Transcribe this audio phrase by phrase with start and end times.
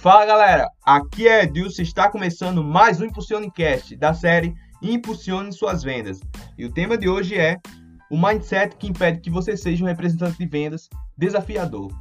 [0.00, 6.22] Fala galera, aqui é Edilson, está começando mais um Impulsionecast da série Impulsione Suas Vendas.
[6.56, 7.60] E o tema de hoje é
[8.10, 10.88] o mindset que impede que você seja um representante de vendas
[11.18, 11.92] desafiador.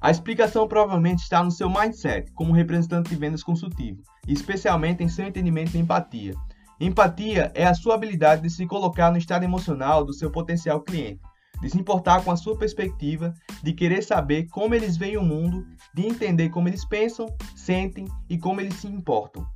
[0.00, 5.26] A explicação provavelmente está no seu mindset como representante de vendas consultivo, especialmente em seu
[5.26, 6.34] entendimento de empatia.
[6.80, 11.20] Empatia é a sua habilidade de se colocar no estado emocional do seu potencial cliente,
[11.60, 15.66] de se importar com a sua perspectiva, de querer saber como eles veem o mundo,
[15.94, 17.26] de entender como eles pensam,
[17.56, 19.46] sentem e como eles se importam.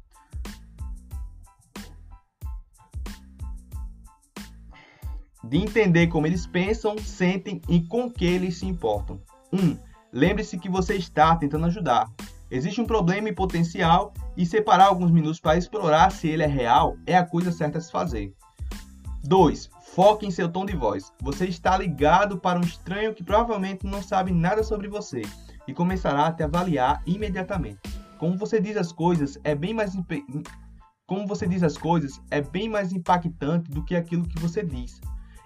[5.44, 9.20] De entender como eles pensam, sentem e com que eles se importam.
[9.52, 9.58] 1.
[9.58, 9.78] Um,
[10.12, 12.06] Lembre-se que você está tentando ajudar.
[12.50, 16.98] Existe um problema em potencial e separar alguns minutos para explorar se ele é real
[17.06, 18.34] é a coisa certa a se fazer.
[19.24, 19.70] 2.
[19.94, 21.12] Foque em seu tom de voz.
[21.22, 25.22] Você está ligado para um estranho que provavelmente não sabe nada sobre você
[25.66, 27.80] e começará a te avaliar imediatamente.
[28.18, 29.92] Como você diz as coisas é bem mais
[31.06, 35.00] como você diz as coisas é bem mais impactante do que aquilo que você diz.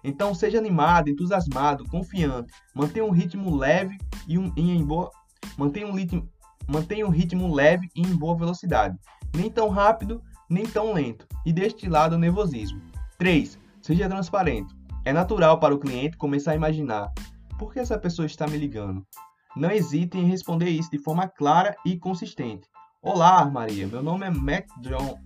[0.05, 5.11] Então seja animado, entusiasmado, confiante, mantenha um ritmo leve e, um, e em boa
[5.59, 6.29] mantenha um ritmo
[6.69, 8.99] mantenha um ritmo leve e em boa velocidade,
[9.35, 12.81] nem tão rápido nem tão lento, e deste lado o nervosismo.
[13.19, 13.59] 3.
[13.87, 14.75] Seja transparente.
[15.05, 17.13] É natural para o cliente começar a imaginar:
[17.57, 19.07] por que essa pessoa está me ligando?
[19.55, 22.69] Não hesite em responder isso de forma clara e consistente.
[23.01, 23.87] Olá, Maria.
[23.87, 25.17] Meu nome é Matt John.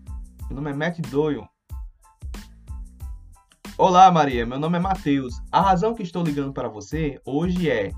[0.50, 1.48] Meu nome é Matt Doyle.
[3.78, 4.44] Olá, Maria.
[4.44, 5.41] Meu nome é Matheus.
[5.50, 7.91] A razão que estou ligando para você hoje é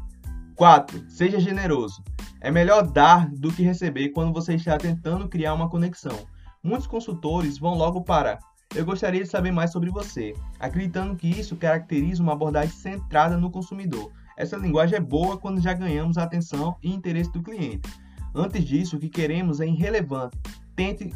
[0.55, 1.11] 4.
[1.11, 2.05] Seja generoso.
[2.41, 6.25] É melhor dar do que receber quando você está tentando criar uma conexão.
[6.63, 8.39] Muitos consultores vão logo para
[8.75, 13.51] eu gostaria de saber mais sobre você, acreditando que isso caracteriza uma abordagem centrada no
[13.51, 14.11] consumidor.
[14.37, 17.89] Essa linguagem é boa quando já ganhamos a atenção e interesse do cliente.
[18.35, 20.39] Antes disso, o que queremos é irrelevante.
[20.75, 21.11] Tente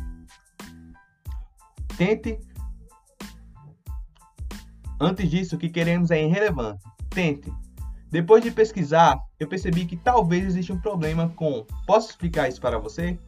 [1.96, 2.38] tente
[5.00, 6.84] Antes disso, o que queremos é irrelevante.
[7.10, 7.52] Tente.
[8.10, 11.66] Depois de pesquisar, eu percebi que talvez exista um problema com.
[11.86, 13.18] Posso explicar isso para você?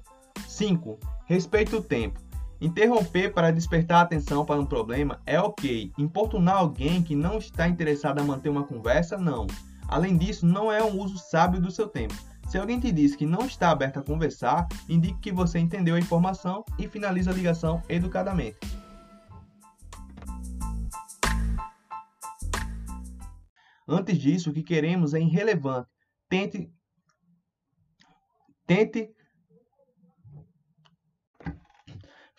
[0.47, 0.99] 5.
[1.27, 2.21] Respeite o tempo.
[2.61, 5.93] Interromper para despertar a atenção para um problema é ok.
[5.97, 9.47] Importunar alguém que não está interessado a manter uma conversa, não.
[9.87, 12.15] Além disso, não é um uso sábio do seu tempo.
[12.49, 16.01] Se alguém te diz que não está aberto a conversar, indique que você entendeu a
[16.01, 18.59] informação e finalize a ligação educadamente.
[23.87, 25.89] Antes disso, o que queremos é irrelevante.
[26.29, 26.71] Tente
[28.67, 29.11] tente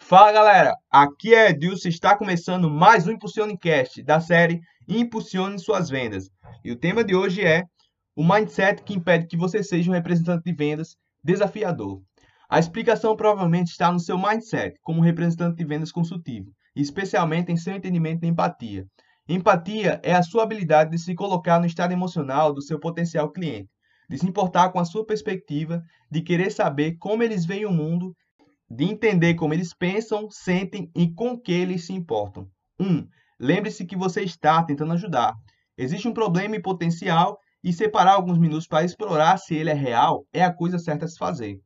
[0.09, 6.31] Fala galera, aqui é Edilson, está começando mais um Impulsionecast da série Impulsione Suas Vendas.
[6.65, 7.65] E o tema de hoje é
[8.15, 12.01] o mindset que impede que você seja um representante de vendas desafiador.
[12.49, 17.75] A explicação provavelmente está no seu mindset como representante de vendas consultivo, especialmente em seu
[17.75, 18.87] entendimento de empatia.
[19.27, 23.69] Empatia é a sua habilidade de se colocar no estado emocional do seu potencial cliente,
[24.09, 28.11] de se importar com a sua perspectiva, de querer saber como eles veem o mundo
[28.69, 32.49] de entender como eles pensam, sentem e com que eles se importam.
[32.79, 32.85] 1.
[32.85, 33.07] Um,
[33.39, 35.33] Lembre-se que você está tentando ajudar.
[35.77, 40.25] Existe um problema em potencial e separar alguns minutos para explorar se ele é real
[40.33, 41.59] é a coisa certa a se fazer.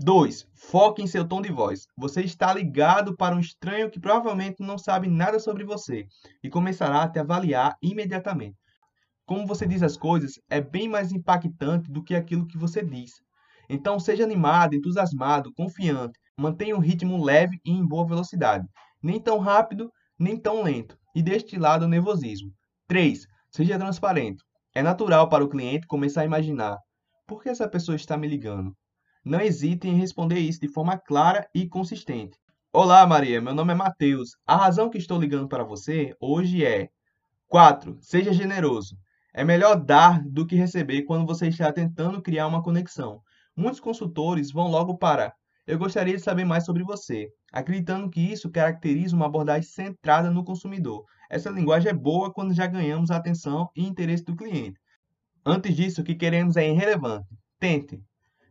[0.00, 0.48] 2.
[0.54, 1.86] Foque em seu tom de voz.
[1.96, 6.06] Você está ligado para um estranho que provavelmente não sabe nada sobre você
[6.42, 8.56] e começará a te avaliar imediatamente.
[9.26, 13.20] Como você diz as coisas é bem mais impactante do que aquilo que você diz.
[13.68, 18.66] Então seja animado, entusiasmado, confiante, mantenha um ritmo leve e em boa velocidade,
[19.02, 22.50] nem tão rápido, nem tão lento, e deste lado o nervosismo.
[22.86, 23.26] 3.
[23.50, 24.42] Seja transparente.
[24.74, 26.78] É natural para o cliente começar a imaginar:
[27.26, 28.74] por que essa pessoa está me ligando?
[29.24, 32.38] Não hesite em responder isso de forma clara e consistente.
[32.72, 33.40] Olá, Maria.
[33.40, 34.30] Meu nome é Matheus.
[34.46, 36.88] A razão que estou ligando para você hoje é
[37.48, 37.98] 4.
[38.00, 38.96] Seja generoso.
[39.34, 43.20] É melhor dar do que receber quando você está tentando criar uma conexão.
[43.58, 45.34] Muitos consultores vão logo para
[45.66, 50.44] eu gostaria de saber mais sobre você, acreditando que isso caracteriza uma abordagem centrada no
[50.44, 51.04] consumidor.
[51.28, 54.78] Essa linguagem é boa quando já ganhamos a atenção e interesse do cliente.
[55.44, 57.26] Antes disso, o que queremos é irrelevante.
[57.58, 58.00] Tente.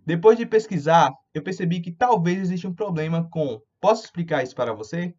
[0.06, 3.62] Depois de pesquisar, eu percebi que talvez exista um problema com.
[3.80, 5.16] Posso explicar isso para você?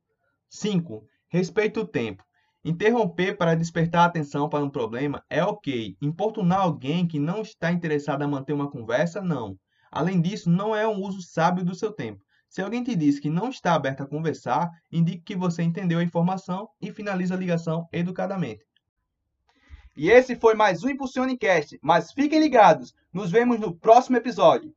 [0.51, 1.03] 5.
[1.31, 2.23] Respeite o tempo.
[2.63, 5.97] Interromper para despertar a atenção para um problema é ok.
[6.03, 9.57] Importunar alguém que não está interessado a manter uma conversa, não.
[9.91, 12.25] Além disso, não é um uso sábio do seu tempo.
[12.49, 16.03] Se alguém te diz que não está aberto a conversar, indique que você entendeu a
[16.03, 18.65] informação e finalize a ligação educadamente.
[19.97, 24.73] E esse foi mais um Impulsionecast, mas fiquem ligados, nos vemos no próximo episódio.